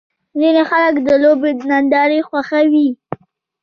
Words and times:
ځینې 0.39 0.63
خلک 0.69 0.95
د 1.07 1.07
لوبو 1.23 1.49
نندارې 1.69 2.19
خوښوي. 2.27 2.87